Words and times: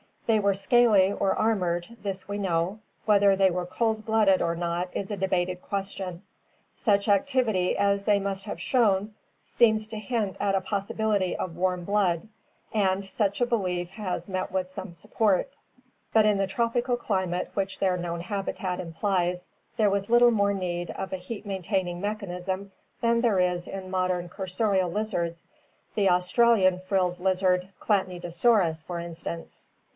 They 0.25 0.39
were 0.39 0.53
scaly 0.53 1.11
or 1.11 1.35
armored, 1.35 1.97
this 2.01 2.27
we 2.27 2.37
know; 2.39 2.79
whether 3.05 3.35
they 3.35 3.51
were 3.51 3.65
cold 3.65 4.05
blooded 4.05 4.41
or 4.41 4.55
not 4.55 4.89
is 4.93 5.11
a 5.11 5.17
debated 5.17 5.61
question. 5.61 6.23
Such 6.75 7.07
activity 7.09 7.77
as 7.77 8.05
they 8.05 8.17
must 8.19 8.45
have 8.45 8.59
shown 8.59 9.13
seems 9.43 9.89
to 9.89 9.99
hint 9.99 10.37
at 10.39 10.55
a 10.55 10.61
possibility 10.61 11.35
of 11.35 11.57
warm 11.57 11.83
blood, 11.83 12.29
and 12.73 13.03
such 13.05 13.41
a 13.41 13.45
belief 13.45 13.89
has 13.89 14.29
met 14.29 14.51
with 14.51 14.71
some 14.71 14.93
support, 14.93 15.49
but 16.13 16.25
in 16.25 16.37
the 16.37 16.47
tropical 16.47 16.95
climate 16.95 17.51
which 17.53 17.77
their 17.77 17.97
known 17.97 18.21
habitat 18.21 18.79
implies 18.79 19.49
there 19.77 19.89
was 19.89 20.09
little 20.09 20.31
more 20.31 20.53
need 20.53 20.89
of 20.91 21.11
a 21.13 21.17
heat 21.17 21.45
main 21.45 21.61
taining 21.61 21.99
mechanism 21.99 22.71
than 23.01 23.21
there 23.21 23.39
is 23.39 23.67
in 23.67 23.91
modern 23.91 24.29
cursorial 24.29 24.91
lizards, 24.91 25.49
the 25.93 26.09
Australian 26.09 26.79
frilled 26.79 27.19
lizard 27.19 27.67
Chlatnydosaurus, 27.81 28.83
for 28.83 28.97
instance. 28.97 29.69